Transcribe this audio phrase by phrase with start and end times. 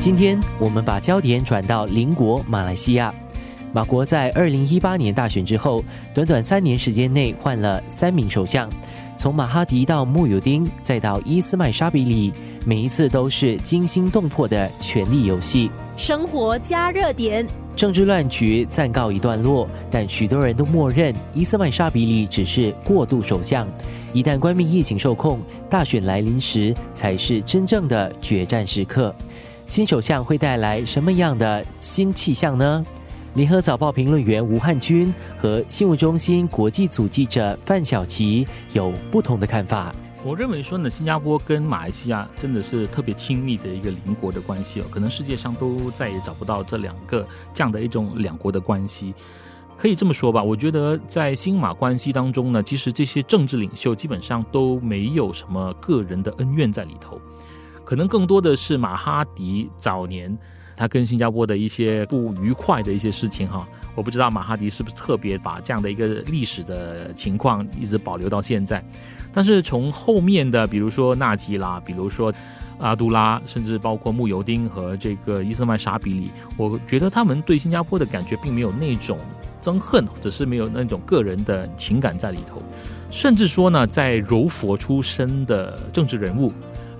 [0.00, 3.14] 今天我们把焦点转到邻国马来西亚。
[3.70, 5.84] 马国在二零一八年大选之后，
[6.14, 8.66] 短短三年时间内换了三名首相，
[9.14, 12.32] 从马哈迪到穆尤丁，再到伊斯麦沙比里，
[12.64, 15.70] 每一次都是惊心动魄的权力游戏。
[15.98, 17.46] 生活加热点，
[17.76, 23.68] 政治乱局暂告一段落，但许多人都默认伊斯麦沙比里只是过渡首相。
[24.14, 29.14] 一旦官民疫情受控，大选来临时，才是真正的决战时刻。
[29.70, 32.84] 新首相会带来什么样的新气象呢？
[33.34, 39.94] 联合早报评论员吴汉军和新闻中心国际组记者范晓琪有不同的看法。
[40.24, 47.24] 我认为说呢，新加坡跟马来西亚真的是特别亲密的一个邻国的关系哦，可能世界上都再也找不到这两个
[47.54, 49.14] 这样的一种两国的关系。
[49.76, 57.20] 可以这么说吧，我觉得在新马关系当中呢，其实这些政治领袖基本上都没有什么个人的恩怨在里头。
[57.90, 60.38] 可能更多的是马哈迪早年
[60.76, 68.80] 他跟新加坡的一些不愉快的一些事情哈，我不知道马哈迪是不是特别把这样的一个历史的情况一直保留到现在。
[69.32, 72.32] 但是从后面的，比如说纳吉拉，比如说
[72.78, 79.18] 阿杜拉，甚至包括穆尤丁和这个伊斯曼沙比里，我觉得他们对新加坡的感觉并没有那种
[79.60, 82.62] 憎恨，只是没有那种个人的情感在里头。
[83.10, 86.52] 甚至说呢，在柔佛出身的政治人物。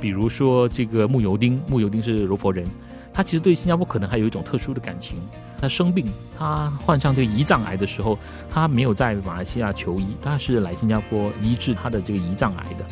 [0.00, 2.66] 比如说这个穆尤丁，穆尤丁是柔佛人，
[3.12, 5.18] 他其实对新加坡可能还有一种特殊的感情。
[5.60, 6.06] 他生病，
[6.38, 8.16] 他患上这个胰脏癌的时候，
[8.48, 12.84] 他没有在马来西亚求医，他是来新加坡医治他的这个胰脏癌的。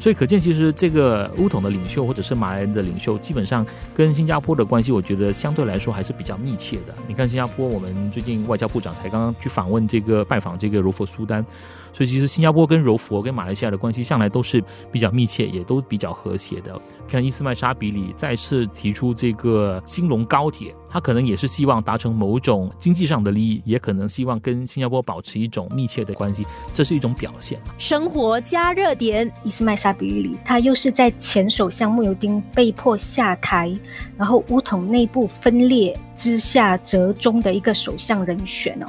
[0.00, 6.94] 所以可见，其实这个乌统的领袖或者是马来人的领袖，基本上跟新加坡的关系，我觉得相对来说还是比较密切的。
[7.06, 11.44] 你看新加坡，我们最近外交部长才刚刚去访问这个拜访这个柔佛苏丹。
[11.92, 16.80] 所以其实新加坡跟柔佛跟马来西亚的关系向来都是比较密切，也都比较和谐的。
[17.08, 27.60] 看伊斯麦沙比里再次提出这个兴隆高铁，他可能也是希望达成某种经济上的利益，也可能希望跟新加坡保持一种密切的关系，这是一种表现。
[27.78, 33.76] 生活加热点，伊斯麦沙比里，他又是在前首相穆尤丁被迫下台，
[34.16, 38.86] 然后乌统内部分裂之下折中的一个首相人选哦。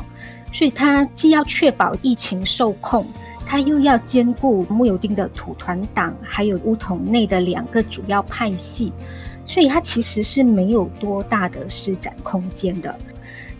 [0.51, 3.05] 所以，他既要确保疫情受控，
[3.45, 8.91] 他又要兼顾穆尤丁的土团党，还有乌统内的两个主要派系，
[9.47, 12.95] 所以他其实是没有多大的施展空间的。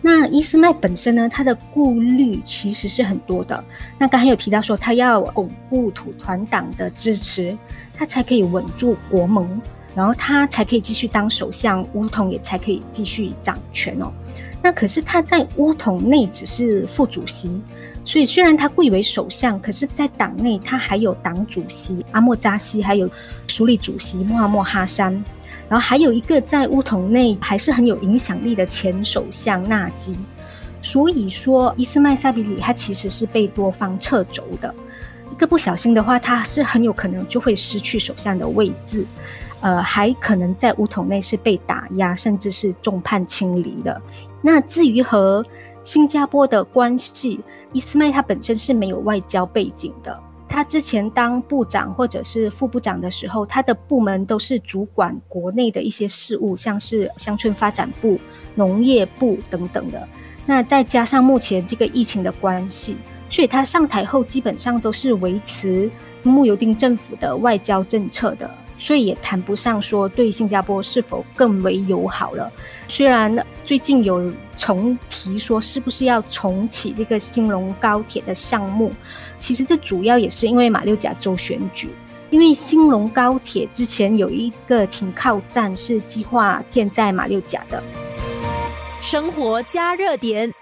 [0.04, 3.62] 那伊斯麦本身呢，他的顾虑其实是很多的。
[3.98, 7.56] 那刚才有提到说，他要巩固土团党的支持，
[7.96, 9.60] 他才可以稳住国盟，
[9.94, 14.12] 然后他才可以继续当首相，乌统也才可以继续掌权哦。
[14.62, 17.50] 那可是他在乌统内只是副主席，
[18.04, 23.10] 所以虽然他贵为首相，可是，在党内他还有党主席阿莫扎西，还有
[23.48, 25.12] 署理主席穆罕默哈山，
[25.68, 30.14] 然后还有一个在乌统内还是很有影响力的前首相纳吉。
[30.80, 34.74] 所以说，伊斯麦沙比里他其实是被多方掣肘的，
[35.30, 39.06] 一个不小心的话，他是很有可能就会失去首相的位置，
[39.62, 44.02] 呃，还可能在乌统内是被打压，甚至是众叛亲离的。
[44.42, 45.46] 那至于和
[45.84, 47.40] 新加坡的关系，
[47.72, 50.20] 伊斯麦他本身是没有外交背景的。
[50.48, 58.18] 他之前当部长或者是副部长的时候，他的部门都是主管国内的一些事务，像是乡村发展部、
[58.56, 60.06] 农业部等等的。
[60.44, 62.96] 那再加上目前这个疫情的关系，
[63.30, 65.88] 所以他上台后基本上都是维持
[66.24, 68.50] 穆尤丁政府的外交政策的。
[68.82, 72.52] 所以也谈不上说对新加坡是否更为友好了。
[72.88, 78.92] 虽然最近有重提说是不是要重启这个兴隆高铁的项目，
[79.38, 81.90] 其实这主要也是因为马六甲州选举。
[82.30, 87.80] 因为兴隆高铁之前有一个停靠站是计划建在马六甲的。
[89.00, 90.52] 生活加热点，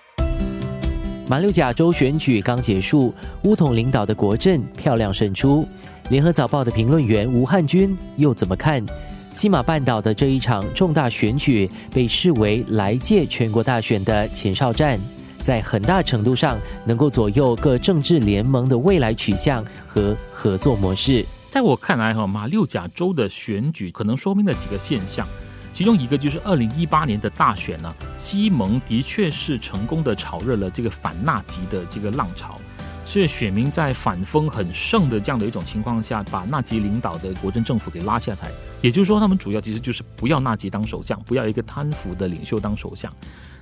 [1.30, 3.14] 马六甲州选举刚结束，
[3.44, 5.64] 乌统领导的国阵漂亮胜出。
[6.08, 8.84] 联合早报的评论员吴汉军又怎么看
[9.32, 11.70] 西马半岛的这一场重大选举？
[11.94, 14.98] 被视为来届全国大选的前哨战，
[15.40, 21.24] 在很大程度上能够左右各政治联盟的未来取向和合作模式。
[21.48, 25.24] 在我看来，哈马六甲州的选举可能说明了几个现象，
[25.72, 32.58] 其中一个就是二零一八年的大选呢，西蒙的确是成功的炒热了这个反纳吉的这个浪潮。
[33.06, 38.48] 所以选民在反风很盛的这样的一种情况下，把纳吉领导的国政政府给拉下台。
[38.82, 43.12] 也就是说，他们主要其实就是不要纳吉当首相，不要一个贪腐的领袖当首相。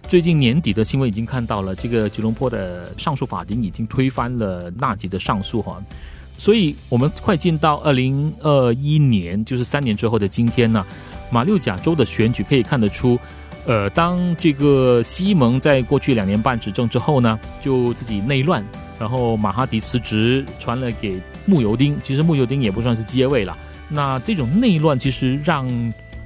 [0.06, 5.82] 最近年底的新闻已经看到了，这个吉隆坡的上诉法庭已经推翻了纳吉的上诉哈。
[6.36, 10.86] 所以我们快进到二零二一年，就是三年之后的今天呢，
[11.30, 13.18] 马六甲州的选举可以看得出，
[13.66, 18.64] 呃，当这个西蒙在过去两年半执政之后呢，就自己内乱，
[18.98, 21.98] 然后马哈迪辞职，传了给穆尤丁。
[22.02, 23.56] 其实穆尤丁也不算是接位了。
[23.88, 25.66] 那这种内乱其实让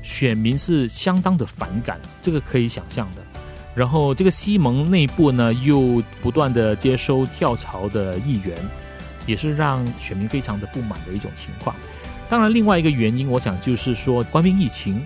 [0.02, 3.22] 选民是相当的反感，这个可以想象的。
[3.74, 8.56] 然后这个西蒙内部呢，又不断的接收跳槽的议员，
[9.26, 11.74] 也是让选民非常的不满的一种情况。
[12.32, 15.04] 当然，另外一个原因，我想就是说官兵疫情。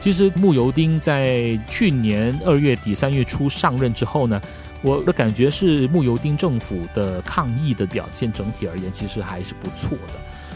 [0.00, 4.40] 其实穆尤丁在去年二月底三月初上任之后呢，
[4.82, 10.14] 我的感觉是穆尤丁政府的抗疫的表现整体而言其实还是不错的。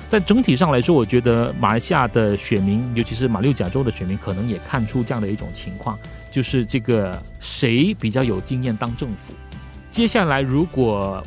[0.09, 5.97] 在整体上来说，我觉得马来西亚的选民，尤其是马六甲州的选民，可能也看出这样的一种情况，
[6.33, 9.33] 就是这个谁比较有经验当政府。
[9.89, 11.25] 接下来如果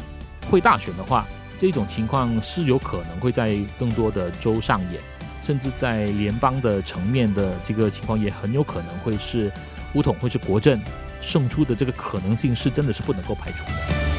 [0.49, 1.25] 会大选的话，
[1.61, 4.99] 这种情况是有可能会在更多的州上演，
[5.43, 9.51] 甚至在联邦的层面的这个情况也很有可能会是
[9.93, 10.81] 乌统会是国政
[11.19, 14.10] 胜出的这个可能性是真的是不能够排除的。